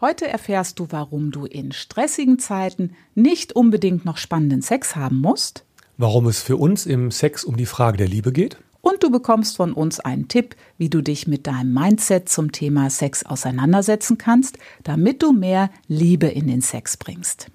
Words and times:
Heute 0.00 0.28
erfährst 0.28 0.78
du, 0.78 0.86
warum 0.90 1.32
du 1.32 1.44
in 1.44 1.72
stressigen 1.72 2.38
Zeiten 2.38 2.92
nicht 3.16 3.54
unbedingt 3.54 4.04
noch 4.04 4.16
spannenden 4.16 4.62
Sex 4.62 4.94
haben 4.94 5.20
musst. 5.20 5.64
Warum 5.96 6.28
es 6.28 6.40
für 6.40 6.56
uns 6.56 6.86
im 6.86 7.10
Sex 7.10 7.42
um 7.42 7.56
die 7.56 7.66
Frage 7.66 7.96
der 7.96 8.06
Liebe 8.06 8.30
geht. 8.30 8.58
Und 8.80 9.02
du 9.02 9.10
bekommst 9.10 9.56
von 9.56 9.72
uns 9.72 9.98
einen 9.98 10.28
Tipp, 10.28 10.54
wie 10.76 10.88
du 10.88 11.02
dich 11.02 11.26
mit 11.26 11.48
deinem 11.48 11.74
Mindset 11.74 12.28
zum 12.28 12.52
Thema 12.52 12.90
Sex 12.90 13.26
auseinandersetzen 13.26 14.18
kannst, 14.18 14.56
damit 14.84 15.20
du 15.20 15.32
mehr 15.32 15.68
Liebe 15.88 16.28
in 16.28 16.46
den 16.46 16.60
Sex 16.60 16.96
bringst. 16.96 17.50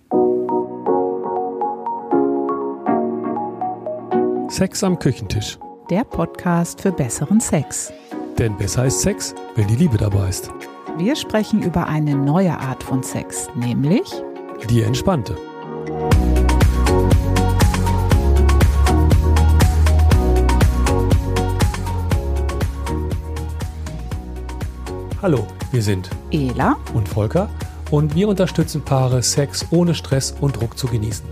Sex 4.50 4.84
am 4.84 5.00
Küchentisch. 5.00 5.58
Der 5.90 6.04
Podcast 6.04 6.82
für 6.82 6.92
besseren 6.92 7.40
Sex. 7.40 7.94
Denn 8.38 8.58
besser 8.58 8.86
ist 8.86 9.00
Sex, 9.00 9.34
wenn 9.56 9.68
die 9.70 9.78
Liebe 9.78 9.96
dabei 9.98 10.28
ist. 10.28 10.52
Wir 10.96 11.16
sprechen 11.16 11.64
über 11.64 11.88
eine 11.88 12.14
neue 12.14 12.56
Art 12.56 12.84
von 12.84 13.02
Sex, 13.02 13.48
nämlich 13.56 14.04
Die 14.70 14.84
entspannte. 14.84 15.36
Hallo, 25.20 25.48
wir 25.72 25.82
sind 25.82 26.12
Ela 26.30 26.76
und 26.94 27.10
Volker 27.10 27.50
und 27.90 28.14
wir 28.14 28.28
unterstützen 28.28 28.84
Paare, 28.84 29.24
Sex 29.24 29.66
ohne 29.72 29.96
Stress 29.96 30.36
und 30.42 30.58
Druck 30.58 30.78
zu 30.78 30.86
genießen. 30.86 31.26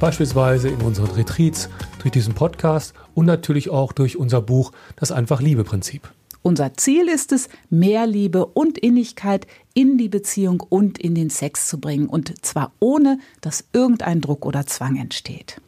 Beispielsweise 0.00 0.70
in 0.70 0.80
unseren 0.80 1.10
Retreats, 1.10 1.68
durch 1.98 2.12
diesen 2.12 2.32
Podcast 2.32 2.94
und 3.14 3.26
natürlich 3.26 3.68
auch 3.68 3.92
durch 3.92 4.16
unser 4.16 4.40
Buch 4.40 4.72
Das 4.96 5.12
Einfach-Liebe-Prinzip. 5.12 6.08
Unser 6.42 6.74
Ziel 6.74 7.08
ist 7.08 7.32
es, 7.32 7.48
mehr 7.70 8.06
Liebe 8.06 8.46
und 8.46 8.78
Innigkeit 8.78 9.46
in 9.74 9.96
die 9.96 10.08
Beziehung 10.08 10.60
und 10.60 10.98
in 10.98 11.14
den 11.14 11.30
Sex 11.30 11.68
zu 11.68 11.78
bringen. 11.78 12.08
Und 12.08 12.44
zwar 12.44 12.72
ohne, 12.80 13.18
dass 13.40 13.64
irgendein 13.72 14.20
Druck 14.20 14.44
oder 14.44 14.66
Zwang 14.66 14.96
entsteht. 14.96 15.60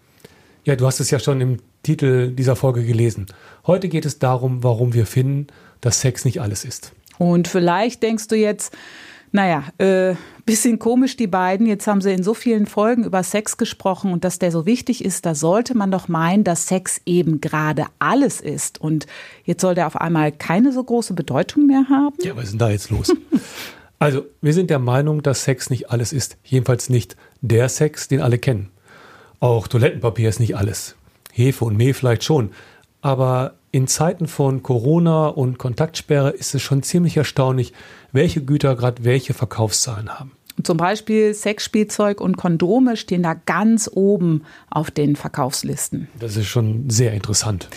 Ja, 0.64 0.76
du 0.76 0.86
hast 0.86 1.00
es 1.00 1.10
ja 1.10 1.18
schon 1.18 1.40
im 1.40 1.58
Titel 1.82 2.30
dieser 2.30 2.56
Folge 2.56 2.84
gelesen. 2.84 3.26
Heute 3.66 3.88
geht 3.88 4.04
es 4.04 4.18
darum, 4.18 4.64
warum 4.64 4.94
wir 4.94 5.06
finden, 5.06 5.46
dass 5.80 6.00
Sex 6.00 6.24
nicht 6.24 6.40
alles 6.40 6.64
ist. 6.64 6.92
Und 7.18 7.46
vielleicht 7.46 8.02
denkst 8.02 8.28
du 8.28 8.36
jetzt, 8.36 8.74
naja, 9.34 9.64
äh, 9.78 10.14
bisschen 10.46 10.78
komisch 10.78 11.16
die 11.16 11.26
beiden. 11.26 11.66
Jetzt 11.66 11.88
haben 11.88 12.00
sie 12.00 12.12
in 12.12 12.22
so 12.22 12.34
vielen 12.34 12.66
Folgen 12.66 13.02
über 13.02 13.24
Sex 13.24 13.56
gesprochen 13.56 14.12
und 14.12 14.22
dass 14.22 14.38
der 14.38 14.52
so 14.52 14.64
wichtig 14.64 15.04
ist, 15.04 15.26
da 15.26 15.34
sollte 15.34 15.76
man 15.76 15.90
doch 15.90 16.06
meinen, 16.06 16.44
dass 16.44 16.68
Sex 16.68 17.00
eben 17.04 17.40
gerade 17.40 17.86
alles 17.98 18.40
ist. 18.40 18.80
Und 18.80 19.08
jetzt 19.42 19.60
soll 19.60 19.74
der 19.74 19.88
auf 19.88 20.00
einmal 20.00 20.30
keine 20.30 20.70
so 20.72 20.84
große 20.84 21.14
Bedeutung 21.14 21.66
mehr 21.66 21.84
haben? 21.90 22.14
Ja, 22.22 22.36
was 22.36 22.44
ist 22.44 22.50
denn 22.52 22.58
da 22.60 22.70
jetzt 22.70 22.90
los? 22.90 23.12
also, 23.98 24.24
wir 24.40 24.54
sind 24.54 24.70
der 24.70 24.78
Meinung, 24.78 25.20
dass 25.20 25.42
Sex 25.42 25.68
nicht 25.68 25.90
alles 25.90 26.12
ist. 26.12 26.36
Jedenfalls 26.44 26.88
nicht 26.88 27.16
der 27.40 27.68
Sex, 27.68 28.06
den 28.06 28.20
alle 28.20 28.38
kennen. 28.38 28.70
Auch 29.40 29.66
Toilettenpapier 29.66 30.28
ist 30.28 30.38
nicht 30.38 30.56
alles. 30.56 30.94
Hefe 31.32 31.64
und 31.64 31.76
Mehl 31.76 31.92
vielleicht 31.92 32.22
schon. 32.22 32.52
Aber 33.00 33.54
in 33.74 33.88
Zeiten 33.88 34.28
von 34.28 34.62
Corona 34.62 35.26
und 35.26 35.58
Kontaktsperre 35.58 36.30
ist 36.30 36.54
es 36.54 36.62
schon 36.62 36.84
ziemlich 36.84 37.16
erstaunlich, 37.16 37.72
welche 38.12 38.40
Güter 38.40 38.76
gerade 38.76 39.02
welche 39.02 39.34
Verkaufszahlen 39.34 40.16
haben. 40.16 40.30
Zum 40.62 40.76
Beispiel 40.76 41.34
Sexspielzeug 41.34 42.20
und 42.20 42.36
Kondome 42.36 42.96
stehen 42.96 43.24
da 43.24 43.34
ganz 43.34 43.90
oben 43.92 44.44
auf 44.70 44.92
den 44.92 45.16
Verkaufslisten. 45.16 46.06
Das 46.20 46.36
ist 46.36 46.46
schon 46.46 46.88
sehr 46.88 47.14
interessant. 47.14 47.68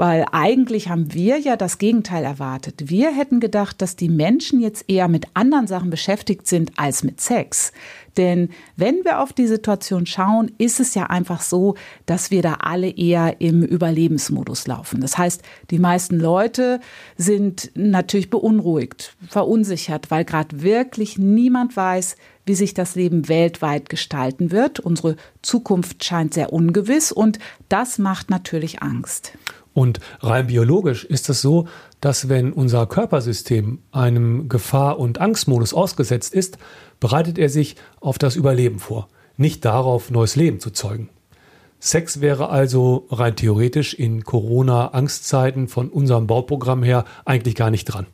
Weil 0.00 0.24
eigentlich 0.32 0.88
haben 0.88 1.12
wir 1.12 1.38
ja 1.38 1.56
das 1.56 1.76
Gegenteil 1.76 2.24
erwartet. 2.24 2.88
Wir 2.88 3.14
hätten 3.14 3.38
gedacht, 3.38 3.82
dass 3.82 3.96
die 3.96 4.08
Menschen 4.08 4.58
jetzt 4.58 4.86
eher 4.88 5.08
mit 5.08 5.26
anderen 5.34 5.66
Sachen 5.66 5.90
beschäftigt 5.90 6.46
sind 6.46 6.72
als 6.78 7.04
mit 7.04 7.20
Sex. 7.20 7.70
Denn 8.16 8.48
wenn 8.76 9.04
wir 9.04 9.20
auf 9.20 9.34
die 9.34 9.46
Situation 9.46 10.06
schauen, 10.06 10.52
ist 10.56 10.80
es 10.80 10.94
ja 10.94 11.08
einfach 11.08 11.42
so, 11.42 11.74
dass 12.06 12.30
wir 12.30 12.40
da 12.40 12.54
alle 12.60 12.88
eher 12.88 13.42
im 13.42 13.62
Überlebensmodus 13.62 14.66
laufen. 14.66 15.02
Das 15.02 15.18
heißt, 15.18 15.42
die 15.70 15.78
meisten 15.78 16.18
Leute 16.18 16.80
sind 17.18 17.70
natürlich 17.74 18.30
beunruhigt, 18.30 19.14
verunsichert, 19.28 20.10
weil 20.10 20.24
gerade 20.24 20.62
wirklich 20.62 21.18
niemand 21.18 21.76
weiß, 21.76 22.16
wie 22.46 22.54
sich 22.54 22.72
das 22.72 22.94
Leben 22.94 23.28
weltweit 23.28 23.90
gestalten 23.90 24.50
wird. 24.50 24.80
Unsere 24.80 25.16
Zukunft 25.42 26.02
scheint 26.02 26.32
sehr 26.32 26.54
ungewiss 26.54 27.12
und 27.12 27.38
das 27.68 27.98
macht 27.98 28.30
natürlich 28.30 28.82
Angst. 28.82 29.34
Und 29.72 30.00
rein 30.20 30.48
biologisch 30.48 31.04
ist 31.04 31.28
es 31.28 31.42
so, 31.42 31.68
dass 32.00 32.28
wenn 32.28 32.52
unser 32.52 32.86
Körpersystem 32.86 33.78
einem 33.92 34.48
Gefahr- 34.48 34.98
und 34.98 35.20
Angstmodus 35.20 35.74
ausgesetzt 35.74 36.34
ist, 36.34 36.58
bereitet 36.98 37.38
er 37.38 37.48
sich 37.48 37.76
auf 38.00 38.18
das 38.18 38.36
Überleben 38.36 38.78
vor, 38.78 39.08
nicht 39.36 39.64
darauf, 39.64 40.10
neues 40.10 40.36
Leben 40.36 40.60
zu 40.60 40.70
zeugen. 40.70 41.08
Sex 41.78 42.20
wäre 42.20 42.50
also 42.50 43.06
rein 43.10 43.36
theoretisch 43.36 43.94
in 43.94 44.22
Corona-Angstzeiten 44.22 45.66
von 45.66 45.88
unserem 45.88 46.26
Bauprogramm 46.26 46.82
her 46.82 47.06
eigentlich 47.24 47.54
gar 47.54 47.70
nicht 47.70 47.86
dran. 47.86 48.06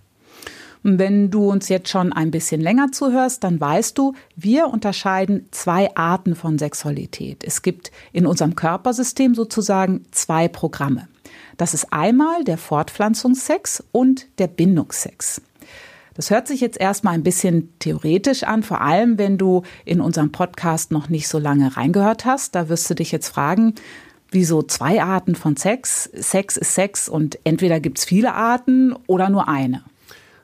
Wenn 0.84 1.33
du 1.33 1.50
uns 1.50 1.69
jetzt 1.69 1.89
schon 1.89 2.12
ein 2.12 2.31
bisschen 2.31 2.61
länger 2.61 2.93
zuhörst, 2.93 3.43
dann 3.43 3.61
weißt 3.61 3.99
du, 3.99 4.15
wir 4.37 4.69
unterscheiden 4.69 5.49
zwei 5.50 5.93
Arten 5.97 6.37
von 6.37 6.59
Sexualität. 6.59 7.43
Es 7.43 7.62
gibt 7.62 7.91
in 8.12 8.25
unserem 8.25 8.55
Körpersystem 8.55 9.34
sozusagen 9.34 10.05
zwei 10.12 10.47
Programme. 10.47 11.09
Das 11.57 11.75
ist 11.75 11.93
einmal 11.93 12.45
der 12.45 12.59
Fortpflanzungssex 12.59 13.83
und 13.93 14.27
der 14.39 14.47
Bindungssex. 14.47 15.41
Das 16.17 16.31
hört 16.31 16.49
sich 16.49 16.61
jetzt 16.63 16.81
erstmal 16.81 17.13
ein 17.13 17.23
bisschen 17.23 17.69
theoretisch 17.79 18.43
an, 18.43 18.63
vor 18.63 18.81
allem 18.81 19.19
wenn 19.19 19.37
du 19.37 19.63
in 19.85 20.01
unserem 20.01 20.33
Podcast 20.33 20.91
noch 20.91 21.11
nicht 21.11 21.29
so 21.29 21.39
lange 21.39 21.77
reingehört 21.77 22.25
hast. 22.25 22.55
Da 22.55 22.71
wirst 22.71 22.89
du 22.89 22.95
dich 22.95 23.13
jetzt 23.13 23.29
fragen, 23.29 23.75
wieso 24.31 24.63
zwei 24.63 25.03
Arten 25.03 25.35
von 25.35 25.57
Sex? 25.57 26.11
Sex 26.15 26.57
ist 26.57 26.75
Sex 26.75 27.09
und 27.09 27.39
entweder 27.45 27.81
gibt 27.81 27.99
es 27.99 28.07
viele 28.07 28.35
Arten 28.35 28.95
oder 29.07 29.29
nur 29.29 29.49
eine. 29.49 29.83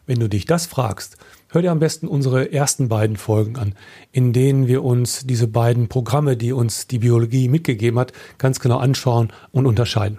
Wenn 0.05 0.21
du 0.21 0.29
dich 0.29 0.45
das 0.45 0.67
fragst, 0.67 1.17
hör 1.49 1.63
dir 1.63 1.71
am 1.71 1.79
besten 1.79 2.07
unsere 2.07 2.53
ersten 2.53 2.89
beiden 2.89 3.17
Folgen 3.17 3.57
an, 3.57 3.75
in 4.11 4.33
denen 4.33 4.67
wir 4.67 4.85
uns 4.85 5.27
diese 5.27 5.47
beiden 5.49 5.89
Programme, 5.89 6.37
die 6.37 6.53
uns 6.53 6.87
die 6.87 6.99
Biologie 6.99 7.49
mitgegeben 7.49 7.99
hat, 7.99 8.13
ganz 8.37 8.61
genau 8.61 8.79
anschauen 8.79 9.33
und 9.53 9.65
unterscheiden. 9.65 10.19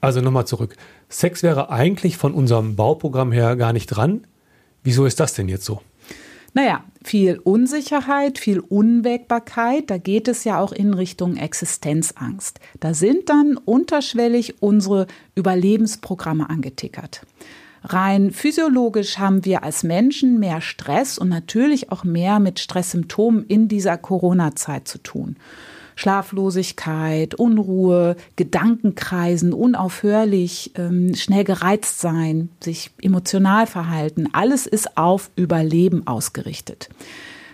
Also 0.00 0.20
nochmal 0.20 0.46
zurück. 0.46 0.76
Sex 1.08 1.42
wäre 1.42 1.70
eigentlich 1.70 2.16
von 2.16 2.32
unserem 2.32 2.76
Bauprogramm 2.76 3.32
her 3.32 3.56
gar 3.56 3.72
nicht 3.72 3.86
dran. 3.86 4.26
Wieso 4.82 5.04
ist 5.04 5.20
das 5.20 5.34
denn 5.34 5.48
jetzt 5.48 5.64
so? 5.64 5.82
Naja, 6.52 6.82
viel 7.04 7.38
Unsicherheit, 7.38 8.38
viel 8.38 8.58
Unwägbarkeit, 8.58 9.88
da 9.88 9.98
geht 9.98 10.26
es 10.26 10.42
ja 10.42 10.58
auch 10.58 10.72
in 10.72 10.94
Richtung 10.94 11.36
Existenzangst. 11.36 12.58
Da 12.80 12.92
sind 12.92 13.28
dann 13.28 13.56
unterschwellig 13.56 14.60
unsere 14.60 15.06
Überlebensprogramme 15.36 16.50
angetickert. 16.50 17.24
Rein 17.84 18.32
physiologisch 18.32 19.18
haben 19.18 19.44
wir 19.44 19.62
als 19.62 19.84
Menschen 19.84 20.38
mehr 20.38 20.60
Stress 20.60 21.18
und 21.18 21.28
natürlich 21.28 21.92
auch 21.92 22.04
mehr 22.04 22.40
mit 22.40 22.58
Stresssymptomen 22.58 23.44
in 23.46 23.68
dieser 23.68 23.96
Corona-Zeit 23.96 24.86
zu 24.86 24.98
tun. 24.98 25.36
Schlaflosigkeit, 26.00 27.34
Unruhe, 27.34 28.16
Gedankenkreisen, 28.36 29.52
unaufhörlich, 29.52 30.72
ähm, 30.76 31.14
schnell 31.14 31.44
gereizt 31.44 32.00
sein, 32.00 32.48
sich 32.58 32.90
emotional 33.02 33.66
verhalten, 33.66 34.28
alles 34.32 34.66
ist 34.66 34.96
auf 34.96 35.30
Überleben 35.36 36.06
ausgerichtet. 36.06 36.88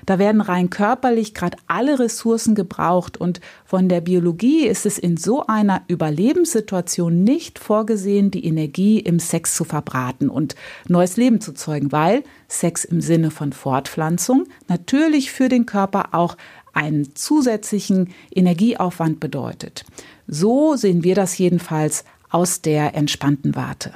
Da 0.07 0.21
werden 0.21 0.41
rein 0.41 0.71
körperlich 0.71 1.35
gerade 1.35 1.57
alle 1.67 1.99
Ressourcen 1.99 2.55
gebraucht 2.55 3.17
und 3.17 3.41
von 3.65 3.89
der 3.89 4.01
Biologie 4.01 4.65
ist 4.65 4.87
es 4.87 4.99
in 4.99 5.17
so 5.17 5.45
einer 5.49 5.83
Überlebenssituation 5.89 7.25
nicht 7.25 7.59
vorgesehen, 7.59 8.31
die 8.31 8.45
Energie 8.45 9.01
im 9.01 9.19
Sex 9.19 9.57
zu 9.57 9.65
verbraten 9.65 10.29
und 10.29 10.55
neues 10.87 11.17
Leben 11.17 11.41
zu 11.41 11.53
zeugen, 11.53 11.91
weil 11.91 12.23
Sex 12.47 12.85
im 12.85 13.01
Sinne 13.01 13.33
von 13.33 13.53
Fortpflanzung 13.53 14.47
natürlich 14.69 15.33
für 15.33 15.49
den 15.49 15.67
Körper 15.67 16.11
auch 16.13 16.37
einen 16.77 17.15
zusätzlichen 17.15 18.11
Energieaufwand 18.35 19.19
bedeutet. 19.19 19.85
So 20.29 20.77
sehen 20.77 21.03
wir 21.03 21.15
das 21.15 21.39
jedenfalls 21.39 22.05
aus 22.31 22.61
der 22.61 22.95
entspannten 22.95 23.57
Warte. 23.57 23.93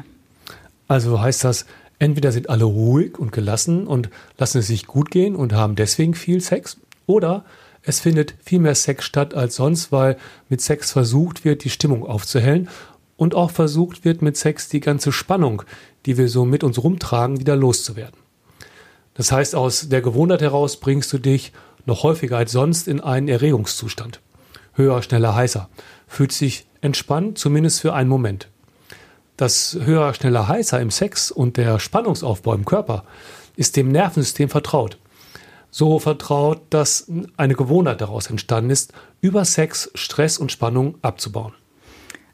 Also 0.88 1.21
heißt 1.21 1.44
das, 1.44 1.67
entweder 1.99 2.32
sind 2.32 2.49
alle 2.49 2.65
ruhig 2.65 3.19
und 3.19 3.32
gelassen 3.32 3.87
und 3.87 4.11
lassen 4.38 4.59
es 4.59 4.67
sich 4.67 4.87
gut 4.87 5.11
gehen 5.11 5.37
und 5.37 5.53
haben 5.53 5.77
deswegen 5.77 6.15
viel 6.15 6.41
Sex, 6.41 6.79
oder 7.06 7.44
es 7.82 8.00
findet 8.00 8.35
viel 8.43 8.61
mehr 8.61 8.75
Sex 8.75 9.05
statt 9.05 9.35
als 9.35 9.56
sonst, 9.56 9.93
weil 9.93 10.17
mit 10.49 10.61
Sex 10.61 10.93
versucht 10.93 11.44
wird, 11.44 11.65
die 11.65 11.71
Stimmung 11.71 12.06
aufzuhellen 12.06 12.69
und 13.17 13.35
auch 13.35 13.50
versucht 13.50 14.05
wird, 14.05 14.23
mit 14.23 14.37
Sex 14.37 14.69
die 14.69 14.81
ganze 14.81 15.12
Spannung, 15.12 15.62
die 16.06 16.17
wir 16.17 16.29
so 16.29 16.44
mit 16.44 16.65
uns 16.65 16.82
rumtragen, 16.82 17.41
wieder 17.41 17.56
loszuwerden. 17.56 18.19
Das 19.15 19.32
heißt, 19.32 19.55
aus 19.55 19.88
der 19.88 20.00
Gewohnheit 20.00 20.41
heraus 20.41 20.79
bringst 20.79 21.12
du 21.12 21.19
dich 21.19 21.53
noch 21.87 22.03
häufiger 22.03 22.37
als 22.37 22.53
sonst 22.53 22.88
in 22.88 23.00
einen 23.00 23.29
Erregungszustand. 23.29 24.21
Höher, 24.75 25.03
schneller, 25.03 25.35
heißer. 25.35 25.69
Fühlt 26.06 26.32
sich 26.32 26.67
entspannt, 26.81 27.38
zumindest 27.38 27.81
für 27.81 27.94
einen 27.94 28.09
Moment. 28.09 28.49
Das 29.37 29.79
höher, 29.81 30.12
schneller, 30.15 30.49
heißer 30.49 30.81
im 30.81 30.91
Sex 30.91 31.31
und 31.31 31.56
der 31.56 31.79
Spannungsaufbau 31.79 32.55
im 32.55 32.65
Körper 32.65 33.05
ist 33.56 33.77
dem 33.77 33.91
Nervensystem 33.91 34.49
vertraut. 34.49 34.99
so 35.71 35.99
vertraut, 35.99 36.62
dass 36.71 37.11
eine 37.37 37.55
Gewohnheit 37.55 38.00
daraus 38.00 38.29
entstanden 38.29 38.71
ist, 38.71 38.93
über 39.21 39.44
Sex 39.44 39.91
Stress 39.94 40.38
und 40.38 40.50
Spannung 40.53 40.97
abzubauen. 41.03 41.53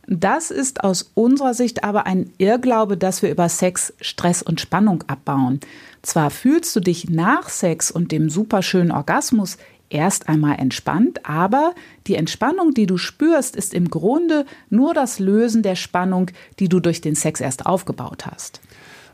Das 0.09 0.53
ist 0.53 0.85
aus 0.85 1.11
unserer 1.15 1.53
Sicht 1.53 1.83
aber 1.83 2.07
ein 2.07 2.33
Irrglaube, 2.39 2.97
dass 2.97 3.23
wir 3.23 3.31
über 3.31 3.49
Sex 3.49 3.93
Stress 4.01 4.41
und 4.41 4.61
Spannung 4.61 5.03
abbauen. 5.09 5.61
Zwar 6.03 6.31
fühlst 6.31 6.77
du 6.77 6.81
dich 6.81 7.11
nach 7.11 7.49
Sex 7.49 7.91
und 7.91 8.13
dem 8.13 8.31
superschönen 8.31 8.93
Orgasmus 8.93 9.59
erst 9.91 10.29
einmal 10.29 10.59
entspannt, 10.61 11.29
aber 11.29 11.75
die 12.07 12.15
Entspannung, 12.15 12.73
die 12.73 12.87
du 12.87 12.99
spürst, 12.99 13.57
ist 13.57 13.75
im 13.75 13.91
Grunde 13.91 14.47
nur 14.71 14.95
das 14.95 15.19
Lösen 15.19 15.63
der 15.63 15.77
Spannung, 15.77 16.31
die 16.61 16.69
du 16.69 16.79
durch 16.79 17.01
den 17.01 17.17
Sex 17.17 17.41
erst 17.41 17.67
aufgebaut 17.67 18.27
hast. 18.27 18.61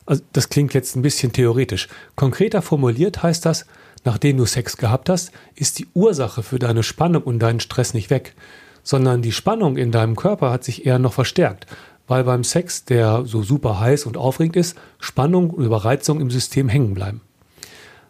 Also 0.04 0.22
das 0.32 0.50
klingt 0.50 0.74
jetzt 0.74 0.96
ein 0.96 1.02
bisschen 1.02 1.32
theoretisch. 1.32 1.88
Konkreter 2.16 2.60
formuliert 2.60 3.22
heißt 3.22 3.46
das, 3.46 3.66
nachdem 4.04 4.36
du 4.36 4.44
Sex 4.44 4.76
gehabt 4.76 5.08
hast, 5.08 5.32
ist 5.54 5.78
die 5.78 5.86
Ursache 5.94 6.42
für 6.42 6.58
deine 6.58 6.82
Spannung 6.82 7.22
und 7.22 7.38
deinen 7.38 7.60
Stress 7.60 7.94
nicht 7.94 8.10
weg 8.10 8.34
sondern 8.82 9.22
die 9.22 9.32
Spannung 9.32 9.76
in 9.76 9.90
deinem 9.90 10.16
Körper 10.16 10.50
hat 10.50 10.64
sich 10.64 10.86
eher 10.86 10.98
noch 10.98 11.12
verstärkt, 11.12 11.66
weil 12.08 12.24
beim 12.24 12.44
Sex, 12.44 12.84
der 12.84 13.24
so 13.24 13.42
super 13.42 13.80
heiß 13.80 14.06
und 14.06 14.16
aufregend 14.16 14.56
ist, 14.56 14.76
Spannung 14.98 15.50
und 15.50 15.64
Überreizung 15.64 16.20
im 16.20 16.30
System 16.30 16.68
hängen 16.68 16.94
bleiben. 16.94 17.20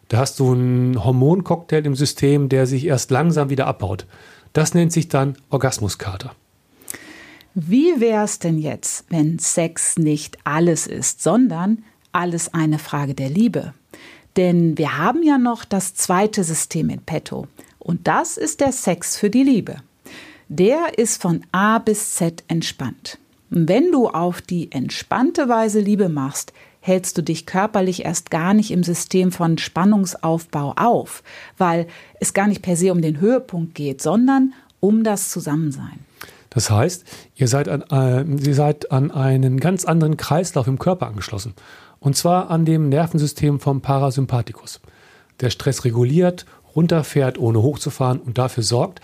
Da 0.09 0.19
hast 0.19 0.39
du 0.39 0.51
einen 0.51 1.03
Hormoncocktail 1.03 1.85
im 1.85 1.95
System, 1.95 2.49
der 2.49 2.67
sich 2.67 2.85
erst 2.85 3.11
langsam 3.11 3.49
wieder 3.49 3.67
abbaut. 3.67 4.05
Das 4.51 4.73
nennt 4.73 4.91
sich 4.91 5.07
dann 5.07 5.37
Orgasmuskater. 5.49 6.35
Wie 7.55 7.99
wäre 7.99 8.23
es 8.23 8.39
denn 8.39 8.57
jetzt, 8.57 9.05
wenn 9.09 9.39
Sex 9.39 9.97
nicht 9.97 10.37
alles 10.43 10.87
ist, 10.87 11.21
sondern 11.21 11.83
alles 12.11 12.53
eine 12.53 12.79
Frage 12.79 13.13
der 13.13 13.29
Liebe? 13.29 13.73
Denn 14.37 14.77
wir 14.77 14.97
haben 14.97 15.21
ja 15.23 15.37
noch 15.37 15.63
das 15.63 15.93
zweite 15.93 16.43
System 16.43 16.89
in 16.89 17.01
petto. 17.01 17.47
Und 17.77 18.07
das 18.07 18.37
ist 18.37 18.59
der 18.59 18.71
Sex 18.71 19.17
für 19.17 19.29
die 19.29 19.43
Liebe 19.43 19.77
der 20.47 20.97
ist 20.97 21.21
von 21.21 21.41
A 21.51 21.79
bis 21.79 22.15
Z 22.15 22.43
entspannt. 22.47 23.17
Wenn 23.49 23.91
du 23.91 24.07
auf 24.07 24.41
die 24.41 24.71
entspannte 24.71 25.47
Weise 25.47 25.79
Liebe 25.79 26.09
machst, 26.09 26.53
hältst 26.79 27.17
du 27.17 27.21
dich 27.21 27.45
körperlich 27.45 28.03
erst 28.03 28.29
gar 28.29 28.53
nicht 28.53 28.71
im 28.71 28.83
System 28.83 29.31
von 29.31 29.57
Spannungsaufbau 29.57 30.73
auf, 30.75 31.23
weil 31.57 31.87
es 32.19 32.33
gar 32.33 32.47
nicht 32.47 32.61
per 32.61 32.75
se 32.75 32.91
um 32.91 33.01
den 33.01 33.19
Höhepunkt 33.19 33.73
geht, 33.75 34.01
sondern 34.01 34.53
um 34.79 35.03
das 35.03 35.29
Zusammensein. 35.29 35.99
Das 36.49 36.69
heißt, 36.69 37.05
ihr 37.35 37.47
seid 37.47 37.69
an, 37.69 37.83
äh, 37.89 38.23
ihr 38.45 38.53
seid 38.53 38.91
an 38.91 39.11
einen 39.11 39.59
ganz 39.59 39.85
anderen 39.85 40.17
Kreislauf 40.17 40.67
im 40.67 40.77
Körper 40.77 41.07
angeschlossen. 41.07 41.53
Und 41.99 42.17
zwar 42.17 42.51
an 42.51 42.65
dem 42.65 42.89
Nervensystem 42.89 43.59
vom 43.59 43.81
Parasympathikus. 43.81 44.81
Der 45.39 45.49
Stress 45.49 45.85
reguliert, 45.85 46.45
runterfährt, 46.75 47.39
ohne 47.39 47.61
hochzufahren 47.61 48.19
und 48.19 48.37
dafür 48.37 48.63
sorgt, 48.63 48.99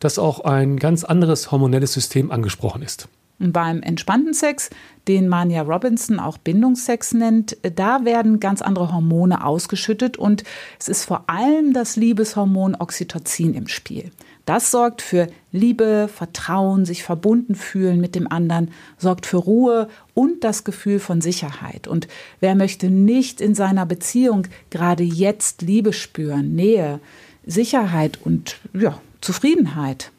dass 0.00 0.18
auch 0.18 0.40
ein 0.40 0.78
ganz 0.78 1.04
anderes 1.04 1.52
hormonelles 1.52 1.92
System 1.92 2.30
angesprochen 2.30 2.82
ist. 2.82 3.08
Beim 3.42 3.80
entspannten 3.80 4.34
Sex, 4.34 4.68
den 5.08 5.26
Mania 5.26 5.62
Robinson 5.62 6.20
auch 6.20 6.36
Bindungssex 6.36 7.14
nennt, 7.14 7.56
da 7.62 8.04
werden 8.04 8.38
ganz 8.38 8.60
andere 8.60 8.92
Hormone 8.92 9.46
ausgeschüttet 9.46 10.18
und 10.18 10.44
es 10.78 10.88
ist 10.88 11.06
vor 11.06 11.24
allem 11.26 11.72
das 11.72 11.96
Liebeshormon 11.96 12.76
Oxytocin 12.78 13.54
im 13.54 13.66
Spiel. 13.66 14.10
Das 14.44 14.70
sorgt 14.70 15.00
für 15.00 15.28
Liebe, 15.52 16.10
Vertrauen, 16.12 16.84
sich 16.84 17.02
verbunden 17.02 17.54
fühlen 17.54 17.98
mit 17.98 18.14
dem 18.14 18.30
anderen, 18.30 18.72
sorgt 18.98 19.24
für 19.24 19.38
Ruhe 19.38 19.88
und 20.12 20.44
das 20.44 20.64
Gefühl 20.64 20.98
von 20.98 21.22
Sicherheit. 21.22 21.88
Und 21.88 22.08
wer 22.40 22.54
möchte 22.54 22.90
nicht 22.90 23.40
in 23.40 23.54
seiner 23.54 23.86
Beziehung 23.86 24.48
gerade 24.68 25.02
jetzt 25.02 25.62
Liebe 25.62 25.94
spüren, 25.94 26.54
Nähe, 26.54 27.00
Sicherheit 27.46 28.18
und 28.22 28.58
ja, 28.74 29.00
Zufriedenheit. 29.20 30.12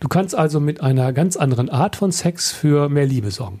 Du 0.00 0.08
kannst 0.08 0.34
also 0.34 0.60
mit 0.60 0.82
einer 0.82 1.12
ganz 1.12 1.36
anderen 1.36 1.68
Art 1.68 1.96
von 1.96 2.10
Sex 2.10 2.52
für 2.52 2.88
mehr 2.88 3.06
Liebe 3.06 3.30
sorgen. 3.30 3.60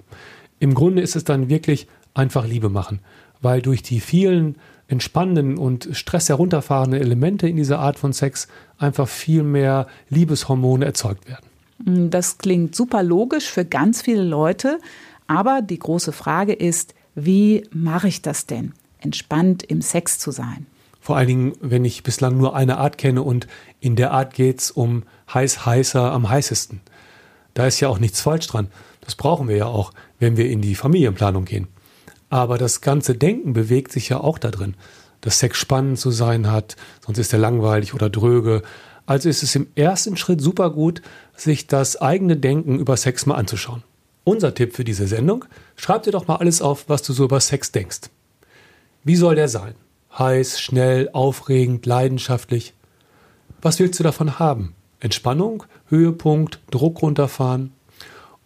Im 0.58 0.74
Grunde 0.74 1.02
ist 1.02 1.16
es 1.16 1.24
dann 1.24 1.48
wirklich 1.48 1.86
einfach 2.14 2.46
Liebe 2.46 2.68
machen, 2.68 3.00
weil 3.40 3.62
durch 3.62 3.82
die 3.82 4.00
vielen 4.00 4.56
entspannenden 4.88 5.56
und 5.56 5.88
Stress 5.92 6.28
herunterfahrenden 6.28 7.00
Elemente 7.00 7.48
in 7.48 7.56
dieser 7.56 7.78
Art 7.78 7.98
von 7.98 8.12
Sex 8.12 8.48
einfach 8.78 9.08
viel 9.08 9.42
mehr 9.42 9.86
Liebeshormone 10.08 10.84
erzeugt 10.84 11.28
werden. 11.28 12.10
Das 12.10 12.38
klingt 12.38 12.74
super 12.74 13.02
logisch 13.02 13.50
für 13.50 13.64
ganz 13.64 14.02
viele 14.02 14.24
Leute, 14.24 14.78
aber 15.26 15.62
die 15.62 15.78
große 15.78 16.12
Frage 16.12 16.52
ist, 16.52 16.94
wie 17.14 17.64
mache 17.72 18.08
ich 18.08 18.20
das 18.20 18.46
denn, 18.46 18.72
entspannt 18.98 19.62
im 19.62 19.80
Sex 19.80 20.18
zu 20.18 20.30
sein? 20.30 20.66
Vor 21.00 21.16
allen 21.16 21.28
Dingen, 21.28 21.52
wenn 21.60 21.84
ich 21.84 22.02
bislang 22.02 22.36
nur 22.36 22.54
eine 22.54 22.78
Art 22.78 22.98
kenne 22.98 23.22
und 23.22 23.46
in 23.80 23.96
der 23.96 24.12
Art 24.12 24.34
geht 24.34 24.60
es 24.60 24.70
um 24.70 25.04
heiß, 25.32 25.64
heißer, 25.64 26.12
am 26.12 26.28
heißesten. 26.28 26.80
Da 27.54 27.66
ist 27.66 27.80
ja 27.80 27.88
auch 27.88 27.98
nichts 27.98 28.20
falsch 28.20 28.46
dran. 28.46 28.68
Das 29.00 29.14
brauchen 29.14 29.48
wir 29.48 29.56
ja 29.56 29.66
auch, 29.66 29.92
wenn 30.18 30.36
wir 30.36 30.50
in 30.50 30.60
die 30.60 30.74
Familienplanung 30.74 31.46
gehen. 31.46 31.68
Aber 32.28 32.58
das 32.58 32.80
ganze 32.80 33.14
Denken 33.14 33.54
bewegt 33.54 33.90
sich 33.92 34.10
ja 34.10 34.20
auch 34.20 34.38
da 34.38 34.50
drin, 34.50 34.74
dass 35.20 35.40
Sex 35.40 35.58
spannend 35.58 35.98
zu 35.98 36.10
sein 36.10 36.50
hat, 36.50 36.76
sonst 37.04 37.18
ist 37.18 37.32
er 37.32 37.38
langweilig 37.38 37.94
oder 37.94 38.08
dröge. 38.08 38.62
Also 39.06 39.28
ist 39.28 39.42
es 39.42 39.56
im 39.56 39.66
ersten 39.74 40.16
Schritt 40.16 40.40
super 40.40 40.70
gut, 40.70 41.02
sich 41.34 41.66
das 41.66 42.00
eigene 42.00 42.36
Denken 42.36 42.78
über 42.78 42.96
Sex 42.96 43.26
mal 43.26 43.34
anzuschauen. 43.34 43.82
Unser 44.22 44.54
Tipp 44.54 44.76
für 44.76 44.84
diese 44.84 45.08
Sendung, 45.08 45.46
schreib 45.76 46.04
dir 46.04 46.12
doch 46.12 46.28
mal 46.28 46.36
alles 46.36 46.62
auf, 46.62 46.88
was 46.88 47.02
du 47.02 47.12
so 47.12 47.24
über 47.24 47.40
Sex 47.40 47.72
denkst. 47.72 48.10
Wie 49.02 49.16
soll 49.16 49.34
der 49.34 49.48
sein? 49.48 49.74
Heiß, 50.18 50.60
schnell, 50.60 51.10
aufregend, 51.12 51.86
leidenschaftlich. 51.86 52.74
Was 53.62 53.78
willst 53.78 53.98
du 53.98 54.04
davon 54.04 54.38
haben? 54.38 54.74
Entspannung, 55.00 55.64
Höhepunkt, 55.88 56.60
Druck 56.70 57.02
runterfahren? 57.02 57.72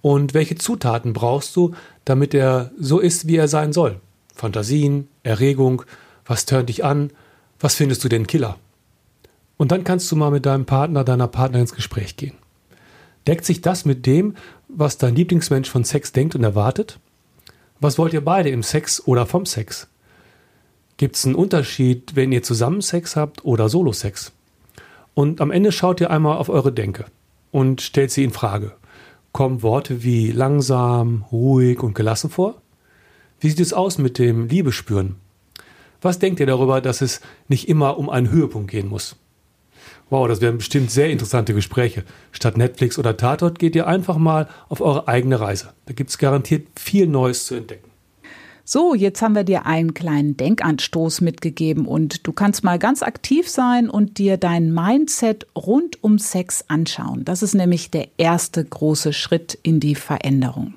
Und 0.03 0.35
welche 0.35 0.57
Zutaten 0.57 1.13
brauchst 1.13 1.57
du, 1.57 1.75
damit 2.05 2.35
er 2.35 2.71
so 2.79 3.01
ist, 3.01 3.27
wie 3.27 3.37
er 3.37 3.49
sein 3.49 3.73
soll? 3.73 4.01
Fantasien, 4.35 5.09
Erregung, 5.23 5.85
was 6.27 6.45
tönt 6.45 6.69
dich 6.69 6.85
an? 6.85 7.11
Was 7.61 7.77
findest 7.77 8.05
du 8.05 8.09
denn 8.09 8.27
Killer? 8.27 8.59
Und 9.57 9.73
dann 9.73 9.85
kannst 9.85 10.11
du 10.11 10.17
mal 10.17 10.31
mit 10.31 10.45
deinem 10.45 10.67
Partner, 10.67 11.05
deiner 11.05 11.29
Partnerin 11.29 11.63
ins 11.63 11.75
Gespräch 11.75 12.17
gehen. 12.17 12.35
Deckt 13.27 13.45
sich 13.45 13.63
das 13.63 13.85
mit 13.85 14.05
dem, 14.05 14.37
was 14.69 14.99
dein 14.99 15.15
Lieblingsmensch 15.15 15.71
von 15.71 15.85
Sex 15.85 16.13
denkt 16.13 16.35
und 16.35 16.45
erwartet? 16.45 16.99
Was 17.81 17.97
wollt 17.97 18.13
ihr 18.13 18.25
beide 18.25 18.51
im 18.51 18.63
Sex 18.63 19.07
oder 19.07 19.25
vom 19.25 19.47
Sex? 19.47 19.89
Gibt 20.97 21.17
es 21.17 21.27
einen 21.27 21.35
Unterschied, 21.35 22.15
wenn 22.15 22.31
ihr 22.31 22.45
zusammen 22.45 22.81
Sex 22.81 23.17
habt 23.17 23.45
oder 23.45 23.69
Solo-Sex? 23.69 24.33
Und 25.15 25.41
am 25.41 25.51
Ende 25.51 25.73
schaut 25.73 26.01
ihr 26.01 26.11
einmal 26.11 26.37
auf 26.37 26.49
eure 26.49 26.73
Denke 26.73 27.07
und 27.51 27.81
stellt 27.81 28.13
sie 28.13 28.23
in 28.23 28.31
Frage. 28.31 28.73
Kommen 29.33 29.63
Worte 29.63 30.05
wie 30.05 30.31
langsam, 30.31 31.25
ruhig 31.33 31.83
und 31.83 31.95
gelassen 31.95 32.31
vor? 32.31 32.63
Wie 33.41 33.49
sieht 33.49 33.61
es 33.61 33.73
aus 33.73 33.99
mit 33.99 34.19
dem 34.19 34.49
Liebespüren? 34.49 35.17
Was 36.01 36.21
denkt 36.21 36.39
ihr 36.39 36.47
darüber, 36.47 36.81
dass 36.81 37.01
es 37.01 37.21
nicht 37.49 37.69
immer 37.69 37.99
um 37.99 38.09
einen 38.09 38.31
Höhepunkt 38.31 38.71
gehen 38.71 38.89
muss? 38.89 39.17
Wow, 40.11 40.29
das 40.29 40.41
wären 40.41 40.59
bestimmt 40.59 40.91
sehr 40.91 41.11
interessante 41.11 41.55
Gespräche. 41.55 42.05
Statt 42.31 42.57
Netflix 42.57 42.99
oder 42.99 43.17
Tatort 43.17 43.59
geht 43.59 43.75
ihr 43.75 43.89
einfach 43.89 44.17
mal 44.17 44.49
auf 44.69 44.81
eure 44.81 45.09
eigene 45.09 45.41
Reise. 45.41 45.73
Da 45.87 45.95
gibt 45.95 46.11
es 46.11 46.19
garantiert 46.19 46.69
viel 46.79 47.09
Neues 47.09 47.47
zu 47.47 47.57
entdecken. 47.57 47.91
So, 48.67 48.95
jetzt 48.95 49.21
haben 49.21 49.35
wir 49.35 49.45
dir 49.45 49.67
einen 49.67 49.93
kleinen 49.93 50.39
Denkanstoß 50.39 51.21
mitgegeben 51.21 51.85
und 51.85 52.27
du 52.27 52.33
kannst 52.33 52.65
mal 52.65 52.79
ganz 52.79 53.03
aktiv 53.03 53.47
sein 53.47 53.91
und 53.91 54.17
dir 54.17 54.39
dein 54.39 54.73
Mindset 54.73 55.47
rund 55.55 56.03
um 56.03 56.19
Sex 56.19 56.65
anschauen. 56.69 57.27
Das 57.27 57.43
ist 57.43 57.55
nämlich 57.55 57.91
der 57.91 58.09
erste 58.17 58.65
große 58.65 59.13
Schritt 59.13 59.59
in 59.63 59.81
die 59.81 59.95
Veränderung. 59.95 60.75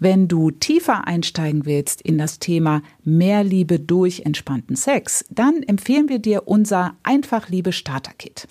Wenn 0.00 0.26
du 0.26 0.50
tiefer 0.50 1.06
einsteigen 1.06 1.64
willst 1.64 2.02
in 2.02 2.18
das 2.18 2.40
Thema 2.40 2.82
mehr 3.04 3.44
Liebe 3.44 3.78
durch 3.78 4.22
entspannten 4.26 4.74
Sex, 4.74 5.24
dann 5.30 5.62
empfehlen 5.62 6.08
wir 6.08 6.18
dir 6.18 6.42
unser 6.46 6.96
Einfach 7.04 7.48
Liebe 7.48 7.72
Starter 7.72 8.12
Kit 8.18 8.48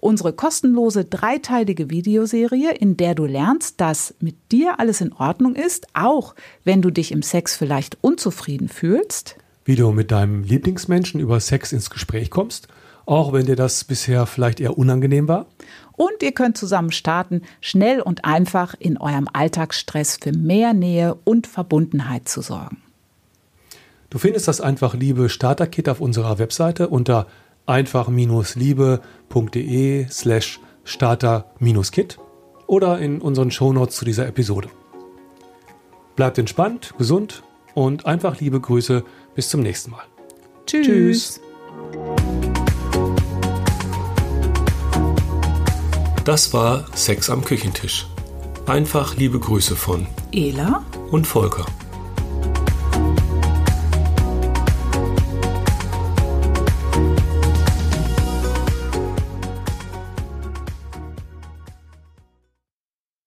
unsere 0.00 0.32
kostenlose 0.32 1.04
dreiteilige 1.04 1.90
Videoserie, 1.90 2.72
in 2.72 2.96
der 2.96 3.14
du 3.14 3.26
lernst, 3.26 3.80
dass 3.80 4.14
mit 4.20 4.36
dir 4.50 4.80
alles 4.80 5.00
in 5.00 5.12
Ordnung 5.12 5.54
ist, 5.54 5.86
auch 5.94 6.34
wenn 6.64 6.82
du 6.82 6.90
dich 6.90 7.12
im 7.12 7.22
Sex 7.22 7.56
vielleicht 7.56 7.98
unzufrieden 8.00 8.68
fühlst. 8.68 9.36
Wie 9.64 9.76
du 9.76 9.92
mit 9.92 10.10
deinem 10.10 10.42
Lieblingsmenschen 10.42 11.20
über 11.20 11.38
Sex 11.38 11.72
ins 11.72 11.90
Gespräch 11.90 12.30
kommst, 12.30 12.68
auch 13.06 13.32
wenn 13.32 13.46
dir 13.46 13.56
das 13.56 13.84
bisher 13.84 14.26
vielleicht 14.26 14.60
eher 14.60 14.78
unangenehm 14.78 15.28
war. 15.28 15.46
Und 15.92 16.22
ihr 16.22 16.32
könnt 16.32 16.56
zusammen 16.56 16.92
starten, 16.92 17.42
schnell 17.60 18.00
und 18.00 18.24
einfach 18.24 18.74
in 18.78 18.96
eurem 18.96 19.28
Alltagsstress 19.30 20.18
für 20.20 20.32
mehr 20.32 20.72
Nähe 20.72 21.16
und 21.24 21.46
Verbundenheit 21.46 22.28
zu 22.28 22.40
sorgen. 22.40 22.78
Du 24.08 24.18
findest 24.18 24.48
das 24.48 24.60
einfach 24.60 24.94
Liebe 24.94 25.28
Starter-Kit 25.28 25.88
auf 25.88 26.00
unserer 26.00 26.38
Webseite 26.38 26.88
unter 26.88 27.26
einfach-liebe.de 27.70 30.06
slash 30.10 30.60
starter-kit 30.84 32.18
oder 32.66 32.98
in 32.98 33.20
unseren 33.20 33.50
Shownotes 33.50 33.96
zu 33.96 34.04
dieser 34.04 34.26
Episode. 34.26 34.68
Bleibt 36.16 36.38
entspannt, 36.38 36.94
gesund 36.98 37.42
und 37.74 38.06
einfach 38.06 38.40
liebe 38.40 38.60
Grüße. 38.60 39.04
Bis 39.34 39.48
zum 39.48 39.62
nächsten 39.62 39.92
Mal. 39.92 40.04
Tschüss. 40.66 40.86
Tschüss. 40.86 41.40
Das 46.24 46.52
war 46.52 46.84
Sex 46.94 47.30
am 47.30 47.44
Küchentisch. 47.44 48.06
Einfach 48.66 49.16
liebe 49.16 49.38
Grüße 49.38 49.74
von 49.74 50.06
Ela 50.32 50.84
und 51.10 51.26
Volker. 51.26 51.64